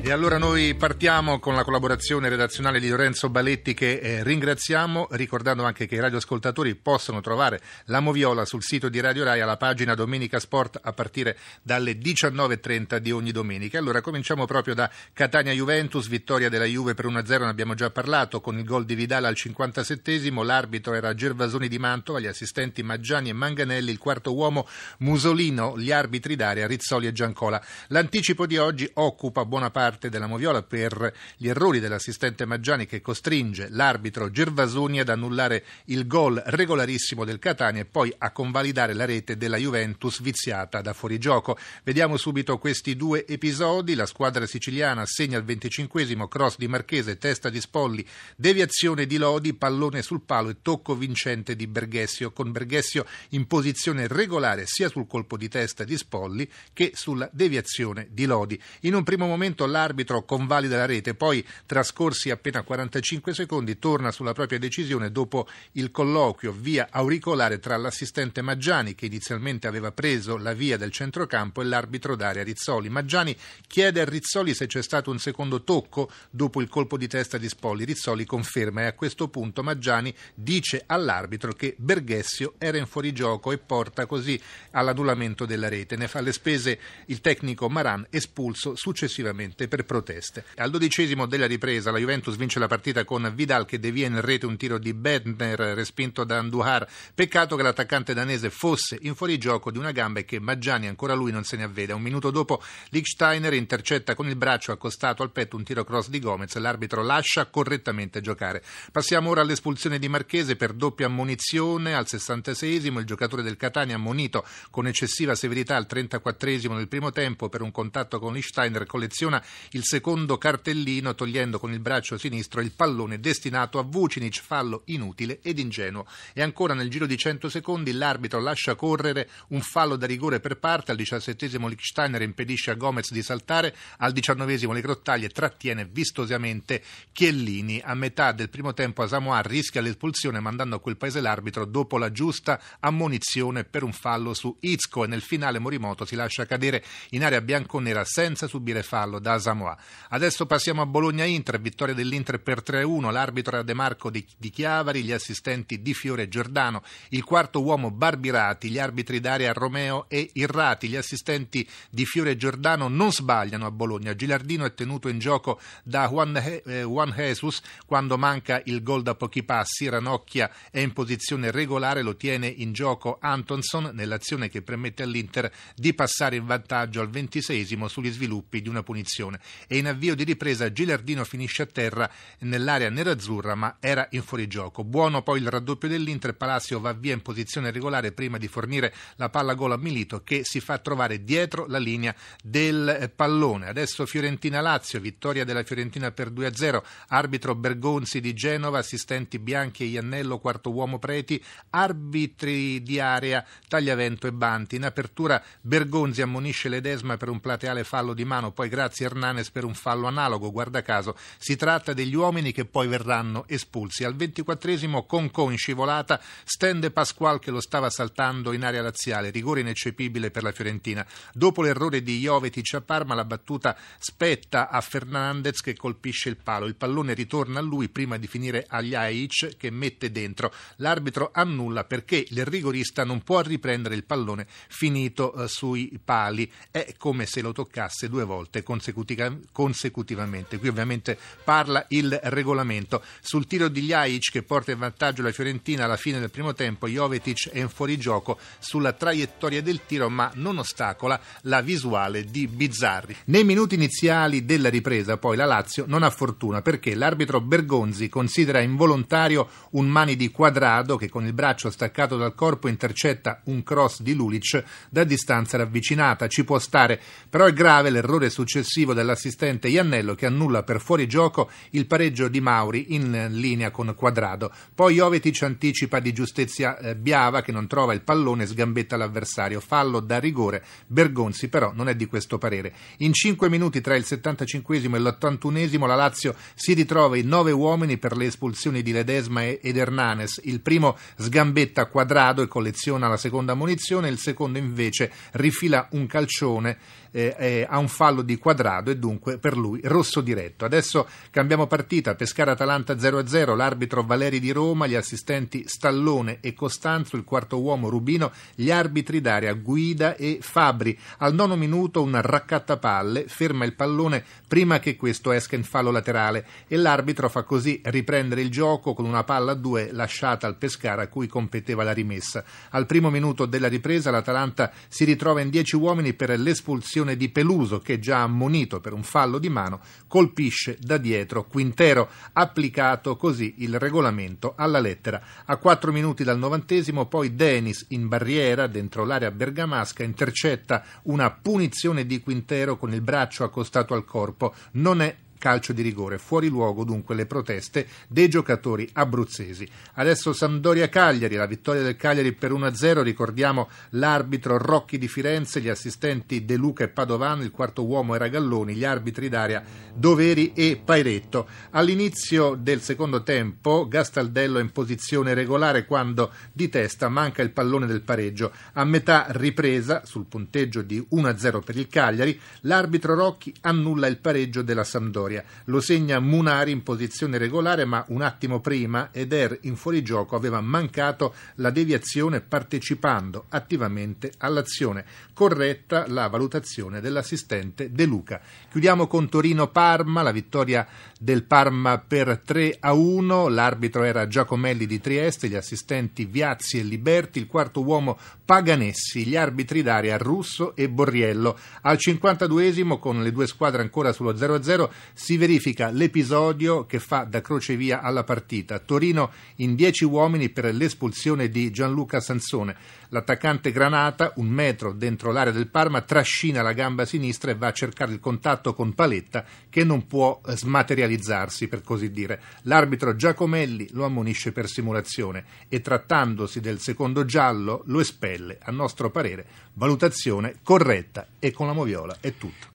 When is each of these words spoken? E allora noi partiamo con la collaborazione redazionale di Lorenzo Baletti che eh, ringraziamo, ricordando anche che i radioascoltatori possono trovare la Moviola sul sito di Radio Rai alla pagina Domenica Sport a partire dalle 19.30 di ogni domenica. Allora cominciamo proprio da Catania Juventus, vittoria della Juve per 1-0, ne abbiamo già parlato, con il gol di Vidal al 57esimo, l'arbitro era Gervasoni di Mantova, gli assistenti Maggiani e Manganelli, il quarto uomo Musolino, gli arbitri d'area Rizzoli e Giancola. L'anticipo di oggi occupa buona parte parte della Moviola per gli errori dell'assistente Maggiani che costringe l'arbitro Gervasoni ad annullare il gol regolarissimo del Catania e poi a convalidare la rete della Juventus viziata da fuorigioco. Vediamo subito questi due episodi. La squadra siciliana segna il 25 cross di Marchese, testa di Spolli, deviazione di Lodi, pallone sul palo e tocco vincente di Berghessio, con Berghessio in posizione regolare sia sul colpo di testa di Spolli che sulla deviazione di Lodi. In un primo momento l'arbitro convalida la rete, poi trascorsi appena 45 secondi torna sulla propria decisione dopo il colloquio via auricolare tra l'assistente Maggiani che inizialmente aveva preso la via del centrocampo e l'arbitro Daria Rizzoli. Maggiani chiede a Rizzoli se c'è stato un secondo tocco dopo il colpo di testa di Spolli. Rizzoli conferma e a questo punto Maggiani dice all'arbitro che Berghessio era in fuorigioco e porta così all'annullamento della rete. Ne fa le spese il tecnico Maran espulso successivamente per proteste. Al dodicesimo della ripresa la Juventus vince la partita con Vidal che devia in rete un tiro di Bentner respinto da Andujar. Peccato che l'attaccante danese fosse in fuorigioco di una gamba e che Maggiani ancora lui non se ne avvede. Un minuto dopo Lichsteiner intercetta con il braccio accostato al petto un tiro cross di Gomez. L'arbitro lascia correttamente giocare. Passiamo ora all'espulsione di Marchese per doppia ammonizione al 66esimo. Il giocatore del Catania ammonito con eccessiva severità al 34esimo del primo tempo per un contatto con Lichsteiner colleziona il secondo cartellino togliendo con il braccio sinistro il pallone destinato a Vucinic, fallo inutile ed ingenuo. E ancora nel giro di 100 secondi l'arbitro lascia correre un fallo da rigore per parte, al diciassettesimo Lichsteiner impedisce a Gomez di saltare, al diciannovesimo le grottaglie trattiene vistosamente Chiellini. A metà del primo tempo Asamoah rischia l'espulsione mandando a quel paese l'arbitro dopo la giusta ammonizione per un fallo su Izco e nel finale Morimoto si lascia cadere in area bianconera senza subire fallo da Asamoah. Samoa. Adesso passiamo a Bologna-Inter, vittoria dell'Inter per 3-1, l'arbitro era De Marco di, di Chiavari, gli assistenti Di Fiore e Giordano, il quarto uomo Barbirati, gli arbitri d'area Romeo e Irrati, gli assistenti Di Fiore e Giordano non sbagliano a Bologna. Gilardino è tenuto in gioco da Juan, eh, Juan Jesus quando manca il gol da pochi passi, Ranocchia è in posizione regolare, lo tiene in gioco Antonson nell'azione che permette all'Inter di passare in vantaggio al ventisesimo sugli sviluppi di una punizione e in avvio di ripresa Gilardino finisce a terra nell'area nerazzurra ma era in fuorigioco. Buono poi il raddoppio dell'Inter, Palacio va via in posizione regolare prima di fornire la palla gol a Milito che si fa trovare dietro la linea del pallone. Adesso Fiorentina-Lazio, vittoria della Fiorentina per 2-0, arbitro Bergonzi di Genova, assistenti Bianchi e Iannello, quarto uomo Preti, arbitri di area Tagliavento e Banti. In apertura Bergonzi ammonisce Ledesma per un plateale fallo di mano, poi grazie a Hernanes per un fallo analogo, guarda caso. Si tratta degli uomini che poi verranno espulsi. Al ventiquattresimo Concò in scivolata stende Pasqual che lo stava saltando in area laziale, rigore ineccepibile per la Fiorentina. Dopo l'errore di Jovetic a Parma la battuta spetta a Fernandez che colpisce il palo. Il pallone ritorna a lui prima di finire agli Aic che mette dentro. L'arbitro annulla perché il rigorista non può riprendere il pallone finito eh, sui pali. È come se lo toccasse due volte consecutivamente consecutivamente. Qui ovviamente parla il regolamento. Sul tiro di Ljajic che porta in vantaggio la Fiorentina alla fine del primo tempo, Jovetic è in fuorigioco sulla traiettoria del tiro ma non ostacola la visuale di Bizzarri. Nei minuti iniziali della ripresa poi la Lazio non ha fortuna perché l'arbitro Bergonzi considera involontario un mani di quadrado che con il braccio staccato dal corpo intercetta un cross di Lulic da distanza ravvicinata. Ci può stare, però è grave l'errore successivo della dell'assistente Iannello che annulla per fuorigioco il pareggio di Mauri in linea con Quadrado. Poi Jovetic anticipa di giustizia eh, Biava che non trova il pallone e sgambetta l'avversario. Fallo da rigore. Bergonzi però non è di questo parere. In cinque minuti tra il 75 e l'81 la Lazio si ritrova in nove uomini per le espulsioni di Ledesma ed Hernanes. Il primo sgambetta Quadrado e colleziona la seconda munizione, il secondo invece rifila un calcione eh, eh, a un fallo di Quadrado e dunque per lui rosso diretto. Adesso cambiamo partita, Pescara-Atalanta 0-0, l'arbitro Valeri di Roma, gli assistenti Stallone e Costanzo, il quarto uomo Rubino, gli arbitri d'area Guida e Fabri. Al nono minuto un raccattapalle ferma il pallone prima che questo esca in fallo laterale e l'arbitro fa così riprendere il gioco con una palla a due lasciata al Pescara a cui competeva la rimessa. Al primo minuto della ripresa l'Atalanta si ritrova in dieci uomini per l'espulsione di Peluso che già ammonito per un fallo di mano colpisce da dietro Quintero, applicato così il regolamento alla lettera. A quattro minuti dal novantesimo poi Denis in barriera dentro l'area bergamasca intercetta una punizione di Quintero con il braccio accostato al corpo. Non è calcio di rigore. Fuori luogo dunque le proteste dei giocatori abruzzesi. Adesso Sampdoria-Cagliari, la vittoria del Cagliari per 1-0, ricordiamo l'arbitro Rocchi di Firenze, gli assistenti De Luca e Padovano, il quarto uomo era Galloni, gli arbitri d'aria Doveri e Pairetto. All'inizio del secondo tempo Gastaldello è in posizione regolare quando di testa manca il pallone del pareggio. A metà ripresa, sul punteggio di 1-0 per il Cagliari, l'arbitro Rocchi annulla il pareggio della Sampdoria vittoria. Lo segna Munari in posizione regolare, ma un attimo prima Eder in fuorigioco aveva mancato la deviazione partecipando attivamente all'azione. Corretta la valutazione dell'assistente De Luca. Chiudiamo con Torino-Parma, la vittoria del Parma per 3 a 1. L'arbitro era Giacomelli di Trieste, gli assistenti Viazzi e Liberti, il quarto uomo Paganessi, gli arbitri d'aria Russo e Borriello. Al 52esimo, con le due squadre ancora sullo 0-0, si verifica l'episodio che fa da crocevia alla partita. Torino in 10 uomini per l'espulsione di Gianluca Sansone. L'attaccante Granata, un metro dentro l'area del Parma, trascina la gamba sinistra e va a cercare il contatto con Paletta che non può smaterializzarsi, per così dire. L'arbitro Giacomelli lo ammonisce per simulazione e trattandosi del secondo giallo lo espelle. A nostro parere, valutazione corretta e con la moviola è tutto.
E 0.00 0.12
allora 0.12 0.38
noi 0.38 0.74
partiamo 0.74 1.38
con 1.38 1.54
la 1.54 1.64
collaborazione 1.64 2.30
redazionale 2.30 2.80
di 2.80 2.88
Lorenzo 2.88 3.28
Baletti 3.28 3.74
che 3.74 3.98
eh, 3.98 4.22
ringraziamo, 4.22 5.08
ricordando 5.10 5.64
anche 5.64 5.86
che 5.86 5.96
i 5.96 6.00
radioascoltatori 6.00 6.76
possono 6.76 7.20
trovare 7.20 7.60
la 7.86 8.00
Moviola 8.00 8.46
sul 8.46 8.62
sito 8.62 8.88
di 8.88 9.00
Radio 9.00 9.24
Rai 9.24 9.40
alla 9.40 9.58
pagina 9.58 9.94
Domenica 9.94 10.38
Sport 10.38 10.78
a 10.80 10.92
partire 10.94 11.36
dalle 11.62 11.98
19.30 11.98 12.96
di 12.98 13.10
ogni 13.10 13.32
domenica. 13.32 13.78
Allora 13.78 14.00
cominciamo 14.00 14.46
proprio 14.46 14.74
da 14.74 14.88
Catania 15.12 15.52
Juventus, 15.52 16.08
vittoria 16.08 16.48
della 16.48 16.64
Juve 16.64 16.94
per 16.94 17.04
1-0, 17.04 17.40
ne 17.40 17.48
abbiamo 17.48 17.74
già 17.74 17.90
parlato, 17.90 18.40
con 18.40 18.56
il 18.56 18.64
gol 18.64 18.86
di 18.86 18.94
Vidal 18.94 19.24
al 19.24 19.36
57esimo, 19.36 20.42
l'arbitro 20.42 20.94
era 20.94 21.12
Gervasoni 21.12 21.68
di 21.68 21.78
Mantova, 21.78 22.20
gli 22.20 22.26
assistenti 22.26 22.82
Maggiani 22.82 23.28
e 23.28 23.34
Manganelli, 23.34 23.90
il 23.90 23.98
quarto 23.98 24.32
uomo 24.32 24.66
Musolino, 24.98 25.76
gli 25.76 25.92
arbitri 25.92 26.34
d'area 26.34 26.66
Rizzoli 26.66 27.08
e 27.08 27.12
Giancola. 27.12 27.62
L'anticipo 27.88 28.46
di 28.46 28.56
oggi 28.56 28.88
occupa 28.94 29.44
buona 29.44 29.70
parte 29.70 29.96
parte 29.98 30.10
della 30.10 30.28
Moviola 30.28 30.62
per 30.62 31.12
gli 31.36 31.48
errori 31.48 31.80
dell'assistente 31.80 32.44
Maggiani 32.44 32.86
che 32.86 33.00
costringe 33.00 33.66
l'arbitro 33.70 34.30
Gervasoni 34.30 35.00
ad 35.00 35.08
annullare 35.08 35.64
il 35.86 36.06
gol 36.06 36.40
regolarissimo 36.46 37.24
del 37.24 37.40
Catania 37.40 37.82
e 37.82 37.84
poi 37.84 38.14
a 38.16 38.30
convalidare 38.30 38.94
la 38.94 39.04
rete 39.04 39.36
della 39.36 39.56
Juventus 39.56 40.22
viziata 40.22 40.80
da 40.80 40.92
fuorigioco. 40.92 41.58
Vediamo 41.82 42.16
subito 42.16 42.58
questi 42.58 42.94
due 42.94 43.26
episodi. 43.26 43.96
La 43.96 44.06
squadra 44.06 44.46
siciliana 44.46 45.04
segna 45.04 45.36
il 45.36 45.44
25 45.44 46.28
cross 46.28 46.56
di 46.56 46.68
Marchese, 46.68 47.18
testa 47.18 47.50
di 47.50 47.60
Spolli, 47.60 48.06
deviazione 48.36 49.04
di 49.04 49.16
Lodi, 49.16 49.54
pallone 49.54 50.02
sul 50.02 50.22
palo 50.22 50.50
e 50.50 50.58
tocco 50.62 50.94
vincente 50.94 51.56
di 51.56 51.66
Berghessio, 51.66 52.30
con 52.30 52.52
Berghessio 52.52 53.04
in 53.30 53.48
posizione 53.48 54.06
regolare 54.06 54.62
sia 54.66 54.88
sul 54.88 55.08
colpo 55.08 55.36
di 55.36 55.48
testa 55.48 55.82
di 55.82 55.96
Spolli 55.96 56.48
che 56.72 56.92
sulla 56.94 57.28
deviazione 57.32 58.06
di 58.10 58.26
Lodi. 58.26 58.60
In 58.82 58.94
un 58.94 59.02
primo 59.02 59.26
momento 59.26 59.66
l'arbitro 59.78 60.24
convalida 60.24 60.76
la 60.76 60.86
rete, 60.86 61.14
poi 61.14 61.44
trascorsi 61.64 62.30
appena 62.30 62.62
45 62.62 63.32
secondi 63.32 63.78
torna 63.78 64.10
sulla 64.10 64.32
propria 64.32 64.58
decisione 64.58 65.12
dopo 65.12 65.46
il 65.72 65.92
colloquio 65.92 66.52
via 66.52 66.88
auricolare 66.90 67.60
tra 67.60 67.76
l'assistente 67.76 68.42
Maggiani 68.42 68.96
che 68.96 69.06
inizialmente 69.06 69.68
aveva 69.68 69.92
preso 69.92 70.36
la 70.36 70.52
via 70.52 70.76
del 70.76 70.90
centrocampo 70.90 71.62
e 71.62 71.64
l'arbitro 71.64 72.16
Daria 72.16 72.42
Rizzoli. 72.42 72.88
Maggiani 72.88 73.36
chiede 73.68 74.00
a 74.00 74.04
Rizzoli 74.04 74.52
se 74.52 74.66
c'è 74.66 74.82
stato 74.82 75.12
un 75.12 75.20
secondo 75.20 75.62
tocco 75.62 76.10
dopo 76.30 76.60
il 76.60 76.68
colpo 76.68 76.96
di 76.96 77.06
testa 77.06 77.38
di 77.38 77.48
Spolli. 77.48 77.84
Rizzoli 77.84 78.24
conferma 78.24 78.82
e 78.82 78.86
a 78.86 78.94
questo 78.94 79.28
punto 79.28 79.62
Maggiani 79.62 80.12
dice 80.34 80.82
all'arbitro 80.86 81.52
che 81.52 81.74
Berghessio 81.78 82.54
era 82.58 82.78
in 82.78 82.86
fuorigioco 82.86 83.52
e 83.52 83.58
porta 83.58 84.06
così 84.06 84.40
all'annullamento 84.72 85.46
della 85.46 85.68
rete. 85.68 85.96
Ne 85.96 86.08
fa 86.08 86.20
le 86.20 86.32
spese 86.32 86.78
il 87.06 87.20
tecnico 87.20 87.68
Maran 87.68 88.06
espulso 88.10 88.74
successivamente 88.74 89.67
per 89.68 89.84
proteste. 89.84 90.44
Al 90.56 90.70
dodicesimo 90.70 91.26
della 91.26 91.46
ripresa 91.46 91.90
la 91.90 91.98
Juventus 91.98 92.36
vince 92.36 92.58
la 92.58 92.66
partita 92.66 93.04
con 93.04 93.30
Vidal 93.34 93.66
che 93.66 93.78
devia 93.78 94.06
in 94.06 94.20
rete 94.20 94.46
un 94.46 94.56
tiro 94.56 94.78
di 94.78 94.92
Bentner 94.92 95.58
respinto 95.58 96.24
da 96.24 96.38
Andujar. 96.38 96.88
Peccato 97.14 97.56
che 97.56 97.62
l'attaccante 97.62 98.14
danese 98.14 98.50
fosse 98.50 98.98
in 99.02 99.14
fuorigioco 99.14 99.70
di 99.70 99.78
una 99.78 99.92
gamba 99.92 100.20
e 100.20 100.24
che 100.24 100.40
Maggiani 100.40 100.88
ancora 100.88 101.14
lui 101.14 101.30
non 101.30 101.44
se 101.44 101.56
ne 101.56 101.64
avvede. 101.64 101.92
Un 101.92 102.02
minuto 102.02 102.30
dopo 102.30 102.62
Lichsteiner 102.90 103.52
intercetta 103.52 104.14
con 104.14 104.28
il 104.28 104.36
braccio 104.36 104.72
accostato 104.72 105.22
al 105.22 105.30
petto 105.30 105.56
un 105.56 105.64
tiro 105.64 105.84
cross 105.84 106.08
di 106.08 106.18
Gomez. 106.18 106.56
L'arbitro 106.56 107.02
lascia 107.02 107.46
correttamente 107.46 108.20
giocare. 108.20 108.62
Passiamo 108.90 109.30
ora 109.30 109.42
all'espulsione 109.42 109.98
di 109.98 110.08
Marchese 110.08 110.56
per 110.56 110.72
doppia 110.72 111.06
ammonizione 111.06 111.94
al 111.94 112.06
66esimo. 112.08 112.98
Il 112.98 113.04
giocatore 113.04 113.42
del 113.42 113.56
Catania 113.56 113.96
ammonito 113.96 114.44
con 114.70 114.86
eccessiva 114.86 115.34
severità 115.34 115.76
al 115.76 115.86
34esimo 115.88 116.76
del 116.76 116.88
primo 116.88 117.12
tempo 117.12 117.48
per 117.48 117.62
un 117.62 117.70
contatto 117.70 118.18
con 118.18 118.32
Lichsteiner 118.32 118.86
colleziona 118.86 119.42
il 119.72 119.84
secondo 119.84 120.38
cartellino 120.38 121.14
togliendo 121.14 121.58
con 121.58 121.72
il 121.72 121.80
braccio 121.80 122.16
sinistro 122.18 122.60
il 122.60 122.72
pallone 122.72 123.20
destinato 123.20 123.78
a 123.78 123.82
Vucinic, 123.82 124.40
fallo 124.40 124.82
inutile 124.86 125.40
ed 125.42 125.58
ingenuo. 125.58 126.06
E 126.32 126.42
ancora 126.42 126.74
nel 126.74 126.90
giro 126.90 127.06
di 127.06 127.16
100 127.16 127.48
secondi 127.48 127.92
l'arbitro 127.92 128.40
lascia 128.40 128.74
correre 128.74 129.28
un 129.48 129.60
fallo 129.60 129.96
da 129.96 130.06
rigore 130.06 130.40
per 130.40 130.58
parte, 130.58 130.90
al 130.90 130.96
diciassettesimo 130.96 131.68
Lichsteiner 131.68 132.22
impedisce 132.22 132.70
a 132.70 132.74
Gomez 132.74 133.10
di 133.10 133.22
saltare, 133.22 133.74
al 133.98 134.12
diciannovesimo 134.12 134.72
le 134.72 134.80
grottaglie 134.80 135.28
trattiene 135.28 135.88
vistosamente 135.90 136.82
Chiellini. 137.12 137.80
A 137.84 137.94
metà 137.94 138.32
del 138.32 138.48
primo 138.48 138.74
tempo 138.74 139.02
Asamoah 139.02 139.40
rischia 139.42 139.80
l'espulsione 139.80 140.40
mandando 140.40 140.76
a 140.76 140.80
quel 140.80 140.96
paese 140.96 141.20
l'arbitro 141.20 141.64
dopo 141.64 141.98
la 141.98 142.10
giusta 142.10 142.60
ammonizione 142.80 143.64
per 143.64 143.82
un 143.82 143.92
fallo 143.92 144.34
su 144.34 144.56
Izco 144.60 145.04
e 145.04 145.06
nel 145.06 145.22
finale 145.22 145.58
Morimoto 145.58 146.04
si 146.04 146.14
lascia 146.14 146.46
cadere 146.46 146.84
in 147.10 147.24
area 147.24 147.40
bianconera 147.40 148.04
senza 148.04 148.46
subire 148.46 148.82
fallo 148.82 149.18
da 149.18 149.34
Asamoah. 149.34 149.47
Samoa. 149.48 149.78
Adesso 150.10 150.44
passiamo 150.44 150.82
a 150.82 150.86
Bologna-Inter, 150.86 151.58
vittoria 151.58 151.94
dell'Inter 151.94 152.40
per 152.40 152.62
3-1, 152.62 153.10
l'arbitro 153.10 153.54
era 153.54 153.62
De 153.62 153.72
Marco 153.72 154.10
di, 154.10 154.26
di 154.36 154.50
Chiavari, 154.50 155.02
gli 155.02 155.12
assistenti 155.12 155.80
Di 155.80 155.94
Fiore 155.94 156.24
e 156.24 156.28
Giordano, 156.28 156.82
il 157.10 157.24
quarto 157.24 157.62
uomo 157.62 157.90
Barbirati, 157.90 158.68
gli 158.68 158.78
arbitri 158.78 159.20
d'area 159.20 159.54
Romeo 159.54 160.04
e 160.08 160.28
Irrati, 160.34 160.88
gli 160.88 160.96
assistenti 160.96 161.66
Di 161.88 162.04
Fiore 162.04 162.32
e 162.32 162.36
Giordano 162.36 162.88
non 162.88 163.10
sbagliano 163.10 163.64
a 163.64 163.70
Bologna. 163.70 164.14
Gilardino 164.14 164.66
è 164.66 164.74
tenuto 164.74 165.08
in 165.08 165.18
gioco 165.18 165.58
da 165.82 166.06
Juan, 166.08 166.36
eh, 166.36 166.82
Juan 166.82 167.14
Jesus 167.16 167.62
quando 167.86 168.18
manca 168.18 168.60
il 168.66 168.82
gol 168.82 169.02
da 169.02 169.14
pochi 169.14 169.44
passi, 169.44 169.88
Ranocchia 169.88 170.50
è 170.70 170.80
in 170.80 170.92
posizione 170.92 171.50
regolare, 171.50 172.02
lo 172.02 172.16
tiene 172.16 172.48
in 172.48 172.72
gioco 172.72 173.16
Antonson 173.18 173.92
nell'azione 173.94 174.50
che 174.50 174.60
permette 174.60 175.04
all'Inter 175.04 175.50
di 175.74 175.94
passare 175.94 176.36
in 176.36 176.44
vantaggio 176.44 177.00
al 177.00 177.08
ventisesimo 177.08 177.88
sugli 177.88 178.10
sviluppi 178.10 178.60
di 178.60 178.68
una 178.68 178.82
punizione 178.82 179.37
e 179.66 179.78
in 179.78 179.86
avvio 179.86 180.14
di 180.14 180.24
ripresa 180.24 180.72
Gilardino 180.72 181.24
finisce 181.24 181.62
a 181.62 181.66
terra 181.66 182.10
nell'area 182.40 182.90
nerazzurra 182.90 183.54
ma 183.54 183.76
era 183.80 184.06
in 184.10 184.22
fuorigioco. 184.22 184.84
Buono 184.84 185.22
poi 185.22 185.40
il 185.40 185.48
raddoppio 185.48 185.88
dell'Inter, 185.88 186.34
Palacio 186.34 186.80
va 186.80 186.92
via 186.92 187.14
in 187.14 187.22
posizione 187.22 187.70
regolare 187.70 188.12
prima 188.12 188.38
di 188.38 188.48
fornire 188.48 188.94
la 189.16 189.28
palla 189.28 189.54
gol 189.54 189.72
a 189.72 189.76
Milito 189.76 190.22
che 190.22 190.42
si 190.44 190.60
fa 190.60 190.78
trovare 190.78 191.24
dietro 191.24 191.66
la 191.66 191.78
linea 191.78 192.14
del 192.42 193.12
pallone. 193.14 193.68
Adesso 193.68 194.06
Fiorentina-Lazio, 194.06 195.00
vittoria 195.00 195.44
della 195.44 195.62
Fiorentina 195.62 196.10
per 196.10 196.30
2-0, 196.30 196.82
arbitro 197.08 197.54
Bergonzi 197.54 198.20
di 198.20 198.34
Genova, 198.34 198.78
assistenti 198.78 199.38
Bianchi 199.38 199.84
e 199.84 199.86
Iannello, 199.86 200.38
quarto 200.38 200.70
uomo 200.70 200.98
Preti, 200.98 201.42
arbitri 201.70 202.82
di 202.82 203.00
area 203.00 203.44
Tagliavento 203.66 204.26
e 204.26 204.32
Banti. 204.32 204.76
In 204.76 204.84
apertura 204.84 205.42
Bergonzi 205.60 206.22
ammonisce 206.22 206.68
Ledesma 206.68 207.16
per 207.16 207.28
un 207.28 207.40
plateale 207.40 207.84
fallo 207.84 208.14
di 208.14 208.24
mano, 208.24 208.52
poi 208.52 208.68
grazie 208.68 209.06
a 209.06 209.08
Hernanes 209.28 209.50
per 209.50 209.64
un 209.64 209.74
fallo 209.74 210.06
analogo, 210.06 210.50
guarda 210.50 210.82
caso. 210.82 211.16
Si 211.38 211.56
tratta 211.56 211.92
degli 211.92 212.14
uomini 212.14 212.52
che 212.52 212.64
poi 212.64 212.88
verranno 212.88 213.44
espulsi. 213.46 214.04
Al 214.04 214.16
ventiquattresimo 214.16 215.04
Concò 215.04 215.50
in 215.50 215.58
scivolata 215.58 216.20
stende 216.44 216.90
Pasqual 216.90 217.38
che 217.38 217.50
lo 217.50 217.60
stava 217.60 217.90
saltando 217.90 218.52
in 218.52 218.64
area 218.64 218.82
laziale, 218.82 219.30
rigore 219.30 219.60
ineccepibile 219.60 220.30
per 220.30 220.42
la 220.42 220.52
Fiorentina. 220.52 221.06
Dopo 221.32 221.62
l'errore 221.62 222.02
di 222.02 222.18
Jovetic 222.18 222.74
a 222.74 222.80
Parma 222.80 223.14
la 223.14 223.24
battuta 223.24 223.76
spetta 223.98 224.68
a 224.68 224.80
Fernandez 224.80 225.60
che 225.60 225.76
colpisce 225.76 226.28
il 226.28 226.36
palo. 226.36 226.66
Il 226.66 226.76
pallone 226.76 227.14
ritorna 227.14 227.58
a 227.58 227.62
lui 227.62 227.88
prima 227.88 228.16
di 228.16 228.26
finire 228.26 228.64
agli 228.68 228.94
Aic 228.94 229.56
che 229.56 229.70
mette 229.70 230.10
dentro. 230.10 230.52
L'arbitro 230.76 231.30
annulla 231.32 231.84
perché 231.84 232.24
il 232.28 232.44
rigorista 232.44 233.04
non 233.04 233.22
può 233.22 233.40
riprendere 233.40 233.94
il 233.94 234.04
pallone 234.04 234.46
finito 234.68 235.34
eh, 235.34 235.48
sui 235.48 235.98
pali. 236.02 236.50
È 236.70 236.94
come 236.96 237.26
se 237.26 237.40
lo 237.42 237.52
toccasse 237.52 238.08
due 238.08 238.24
volte 238.24 238.62
consecutivamente 238.62 239.17
consecutivamente. 239.52 240.58
Qui 240.58 240.68
ovviamente 240.68 241.18
parla 241.44 241.84
il 241.88 242.18
regolamento. 242.24 243.02
Sul 243.20 243.46
tiro 243.46 243.68
di 243.68 243.82
Ljajic 243.82 244.30
che 244.30 244.42
porta 244.42 244.72
in 244.72 244.78
vantaggio 244.78 245.22
la 245.22 245.32
Fiorentina 245.32 245.84
alla 245.84 245.96
fine 245.96 246.20
del 246.20 246.30
primo 246.30 246.54
tempo, 246.54 246.88
Jovetic 246.88 247.50
è 247.50 247.58
in 247.58 247.68
fuorigioco 247.68 248.38
sulla 248.58 248.92
traiettoria 248.92 249.62
del 249.62 249.80
tiro 249.86 250.08
ma 250.08 250.30
non 250.34 250.58
ostacola 250.58 251.20
la 251.42 251.60
visuale 251.60 252.24
di 252.24 252.46
Bizzarri. 252.46 253.16
Nei 253.26 253.44
minuti 253.44 253.74
iniziali 253.74 254.44
della 254.44 254.68
ripresa 254.68 255.16
poi 255.16 255.36
la 255.36 255.44
Lazio 255.44 255.84
non 255.86 256.02
ha 256.02 256.10
fortuna 256.10 256.62
perché 256.62 256.94
l'arbitro 256.94 257.40
Bergonzi 257.40 258.08
considera 258.08 258.60
involontario 258.60 259.48
un 259.70 259.86
mani 259.86 260.16
di 260.16 260.30
quadrado 260.30 260.96
che 260.96 261.08
con 261.08 261.26
il 261.26 261.32
braccio 261.32 261.70
staccato 261.70 262.16
dal 262.16 262.34
corpo 262.34 262.68
intercetta 262.68 263.40
un 263.44 263.62
cross 263.62 264.00
di 264.00 264.14
Lulic 264.14 264.62
da 264.88 265.04
distanza 265.04 265.56
ravvicinata. 265.56 266.28
Ci 266.28 266.44
può 266.44 266.58
stare, 266.58 267.00
però 267.28 267.46
è 267.46 267.52
grave 267.52 267.90
l'errore 267.90 268.30
successivo 268.30 268.94
della 268.94 269.07
dell'assistente 269.08 269.68
Iannello 269.68 270.14
che 270.14 270.26
annulla 270.26 270.62
per 270.62 270.80
fuorigioco 270.80 271.50
il 271.70 271.86
pareggio 271.86 272.28
di 272.28 272.40
Mauri 272.40 272.94
in 272.94 273.28
linea 273.30 273.70
con 273.70 273.94
Quadrado. 273.96 274.52
Poi 274.74 274.96
Jovetic 274.96 275.42
anticipa 275.42 275.98
di 275.98 276.12
giustizia 276.12 276.76
eh, 276.78 276.94
Biava 276.94 277.40
che 277.40 277.52
non 277.52 277.66
trova 277.66 277.94
il 277.94 278.02
pallone 278.02 278.42
e 278.42 278.46
sgambetta 278.46 278.96
l'avversario. 278.96 279.60
Fallo 279.60 280.00
da 280.00 280.18
rigore. 280.18 280.62
Bergonzi 280.86 281.48
però 281.48 281.72
non 281.74 281.88
è 281.88 281.94
di 281.94 282.06
questo 282.06 282.36
parere. 282.36 282.74
In 282.98 283.14
cinque 283.14 283.48
minuti 283.48 283.80
tra 283.80 283.96
il 283.96 284.04
75 284.04 284.76
e 284.76 284.88
l'81 284.88 285.86
la 285.86 285.94
Lazio 285.94 286.34
si 286.54 286.74
ritrova 286.74 287.16
in 287.16 287.28
nove 287.28 287.52
uomini 287.52 287.96
per 287.96 288.16
le 288.16 288.26
espulsioni 288.26 288.82
di 288.82 288.92
Ledesma 288.92 289.46
ed 289.46 289.76
Hernanes. 289.76 290.40
Il 290.44 290.60
primo 290.60 290.96
sgambetta 291.16 291.86
Quadrado 291.86 292.42
e 292.42 292.48
colleziona 292.48 293.08
la 293.08 293.16
seconda 293.16 293.54
munizione, 293.54 294.08
il 294.08 294.18
secondo 294.18 294.58
invece 294.58 295.10
rifila 295.32 295.88
un 295.92 296.06
calcione 296.06 296.76
eh, 297.10 297.34
eh, 297.38 297.66
a 297.68 297.78
un 297.78 297.88
fallo 297.88 298.22
di 298.22 298.36
Quadrado 298.36 298.87
e 298.90 298.96
dunque 298.96 299.38
per 299.38 299.56
lui 299.56 299.80
rosso 299.84 300.20
diretto. 300.20 300.64
Adesso 300.64 301.06
cambiamo 301.30 301.66
partita, 301.66 302.14
Pescara-Atalanta 302.14 302.94
0-0, 302.94 303.56
l'arbitro 303.56 304.02
Valeri 304.02 304.40
di 304.40 304.50
Roma, 304.52 304.86
gli 304.86 304.94
assistenti 304.94 305.64
Stallone 305.66 306.38
e 306.40 306.54
Costanzo, 306.54 307.16
il 307.16 307.24
quarto 307.24 307.60
uomo 307.60 307.88
Rubino, 307.88 308.32
gli 308.54 308.70
arbitri 308.70 309.20
d'area 309.20 309.52
Guida 309.54 310.16
e 310.16 310.38
Fabri. 310.40 310.98
Al 311.18 311.34
nono 311.34 311.56
minuto 311.56 312.02
un 312.02 312.20
raccattapalle 312.20 313.24
ferma 313.26 313.64
il 313.64 313.74
pallone 313.74 314.24
prima 314.46 314.78
che 314.78 314.96
questo 314.96 315.32
esca 315.32 315.56
in 315.56 315.64
fallo 315.64 315.90
laterale 315.90 316.46
e 316.66 316.76
l'arbitro 316.76 317.28
fa 317.28 317.42
così 317.42 317.80
riprendere 317.84 318.40
il 318.40 318.50
gioco 318.50 318.94
con 318.94 319.04
una 319.04 319.24
palla 319.24 319.52
a 319.52 319.54
due 319.54 319.90
lasciata 319.92 320.46
al 320.46 320.56
Pescara 320.56 321.02
a 321.02 321.08
cui 321.08 321.26
competeva 321.26 321.84
la 321.84 321.92
rimessa. 321.92 322.44
Al 322.70 322.86
primo 322.86 323.10
minuto 323.10 323.46
della 323.46 323.68
ripresa 323.68 324.10
l'Atalanta 324.10 324.72
si 324.88 325.04
ritrova 325.04 325.40
in 325.40 325.50
dieci 325.50 325.76
uomini 325.76 326.14
per 326.14 326.30
l'espulsione 326.38 327.16
di 327.16 327.28
Peluso 327.28 327.78
che 327.80 327.98
già 327.98 328.22
ammonito 328.22 328.77
per 328.80 328.92
un 328.92 329.02
fallo 329.02 329.38
di 329.38 329.48
mano 329.48 329.80
colpisce 330.06 330.76
da 330.80 330.96
dietro 330.96 331.44
Quintero, 331.44 332.08
applicato 332.32 333.16
così 333.16 333.56
il 333.58 333.78
regolamento 333.78 334.54
alla 334.56 334.80
lettera. 334.80 335.20
A 335.44 335.56
quattro 335.56 335.92
minuti 335.92 336.24
dal 336.24 336.38
novantesimo 336.38 337.06
poi 337.06 337.34
Denis 337.34 337.86
in 337.88 338.08
barriera 338.08 338.66
dentro 338.66 339.04
l'area 339.04 339.30
bergamasca 339.30 340.02
intercetta 340.02 340.84
una 341.02 341.30
punizione 341.30 342.06
di 342.06 342.20
Quintero 342.20 342.76
con 342.76 342.92
il 342.92 343.00
braccio 343.00 343.44
accostato 343.44 343.94
al 343.94 344.04
corpo. 344.04 344.54
Non 344.72 345.00
è 345.00 345.14
calcio 345.38 345.72
di 345.72 345.82
rigore. 345.82 346.18
Fuori 346.18 346.48
luogo 346.48 346.84
dunque 346.84 347.14
le 347.14 347.26
proteste 347.26 347.86
dei 348.08 348.28
giocatori 348.28 348.88
abruzzesi. 348.92 349.66
Adesso 349.94 350.32
Sampdoria-Cagliari, 350.32 351.36
la 351.36 351.46
vittoria 351.46 351.82
del 351.82 351.96
Cagliari 351.96 352.32
per 352.32 352.52
1-0, 352.52 353.02
ricordiamo 353.02 353.68
l'arbitro 353.90 354.58
Rocchi 354.58 354.98
di 354.98 355.08
Firenze, 355.08 355.60
gli 355.60 355.68
assistenti 355.68 356.44
De 356.44 356.56
Luca 356.56 356.84
e 356.84 356.88
Padovano, 356.88 357.42
il 357.42 357.50
quarto 357.50 357.84
uomo 357.84 358.14
era 358.14 358.28
Galloni, 358.28 358.74
gli 358.74 358.84
arbitri 358.84 359.28
d'aria 359.28 359.62
Doveri 359.94 360.52
e 360.54 360.80
Pairetto. 360.82 361.46
All'inizio 361.70 362.56
del 362.58 362.80
secondo 362.80 363.22
tempo 363.22 363.86
Gastaldello 363.88 364.58
è 364.58 364.62
in 364.62 364.72
posizione 364.72 365.34
regolare 365.34 365.86
quando 365.86 366.32
di 366.52 366.68
testa 366.68 367.08
manca 367.08 367.42
il 367.42 367.50
pallone 367.50 367.86
del 367.86 368.02
pareggio. 368.02 368.52
A 368.74 368.84
metà 368.84 369.26
ripresa, 369.30 370.02
sul 370.04 370.26
punteggio 370.26 370.82
di 370.82 371.04
1-0 371.14 371.62
per 371.62 371.76
il 371.76 371.86
Cagliari, 371.88 372.38
l'arbitro 372.62 373.14
Rocchi 373.14 373.54
annulla 373.62 374.06
il 374.06 374.18
pareggio 374.18 374.62
della 374.62 374.84
Sampdoria 374.84 375.27
vittoria. 375.28 375.44
Lo 375.64 375.80
segna 375.80 376.18
Munari 376.18 376.72
in 376.72 376.82
posizione 376.82 377.38
regolare, 377.38 377.84
ma 377.84 378.04
un 378.08 378.22
attimo 378.22 378.60
prima 378.60 379.10
Eder 379.12 379.58
in 379.62 379.76
fuorigioco 379.76 380.34
aveva 380.34 380.60
mancato 380.60 381.34
la 381.56 381.70
deviazione 381.70 382.40
partecipando 382.40 383.44
attivamente 383.50 384.32
all'azione. 384.38 385.04
Corretta 385.34 386.06
la 386.08 386.28
valutazione 386.28 387.00
dell'assistente 387.00 387.92
De 387.92 388.06
Luca. 388.06 388.40
Chiudiamo 388.70 389.06
con 389.06 389.28
Torino-Parma, 389.28 390.22
la 390.22 390.32
vittoria 390.32 390.86
del 391.18 391.44
Parma 391.44 391.98
per 391.98 392.40
3 392.44 392.78
a 392.80 392.92
1. 392.92 393.48
L'arbitro 393.48 394.02
era 394.02 394.26
Giacomelli 394.26 394.86
di 394.86 395.00
Trieste, 395.00 395.48
gli 395.48 395.54
assistenti 395.54 396.24
Viazzi 396.24 396.78
e 396.78 396.82
Liberti, 396.82 397.38
il 397.38 397.46
quarto 397.46 397.82
uomo 397.82 398.18
Paganessi, 398.44 399.26
gli 399.26 399.36
arbitri 399.36 399.82
d'aria 399.82 400.16
Russo 400.16 400.74
e 400.74 400.88
Borriello. 400.88 401.56
Al 401.82 401.98
52esimo, 402.00 402.98
con 402.98 403.22
le 403.22 403.32
due 403.32 403.46
squadre 403.46 403.82
ancora 403.82 404.12
sullo 404.12 404.32
0-0, 404.32 404.88
si 405.18 405.36
verifica 405.36 405.90
l'episodio 405.90 406.86
che 406.86 407.00
fa 407.00 407.24
da 407.24 407.40
crocevia 407.40 408.02
alla 408.02 408.22
partita. 408.22 408.78
Torino 408.78 409.32
in 409.56 409.74
10 409.74 410.04
uomini 410.04 410.48
per 410.48 410.72
l'espulsione 410.72 411.48
di 411.48 411.72
Gianluca 411.72 412.20
Sansone. 412.20 412.76
L'attaccante 413.08 413.72
Granata, 413.72 414.32
un 414.36 414.46
metro 414.46 414.92
dentro 414.92 415.32
l'area 415.32 415.52
del 415.52 415.66
Parma, 415.66 416.02
trascina 416.02 416.62
la 416.62 416.72
gamba 416.72 417.04
sinistra 417.04 417.50
e 417.50 417.56
va 417.56 417.66
a 417.66 417.72
cercare 417.72 418.12
il 418.12 418.20
contatto 418.20 418.74
con 418.74 418.94
Paletta 418.94 419.44
che 419.68 419.82
non 419.82 420.06
può 420.06 420.40
smaterializzarsi, 420.46 421.66
per 421.66 421.82
così 421.82 422.12
dire. 422.12 422.40
L'arbitro 422.62 423.16
Giacomelli 423.16 423.88
lo 423.90 424.04
ammonisce 424.04 424.52
per 424.52 424.68
simulazione 424.68 425.44
e 425.68 425.80
trattandosi 425.80 426.60
del 426.60 426.78
secondo 426.78 427.24
giallo 427.24 427.82
lo 427.86 427.98
espelle. 427.98 428.58
A 428.62 428.70
nostro 428.70 429.10
parere, 429.10 429.44
valutazione 429.72 430.58
corretta 430.62 431.26
e 431.40 431.50
con 431.50 431.66
la 431.66 431.72
moviola 431.72 432.18
è 432.20 432.34
tutto. 432.38 432.66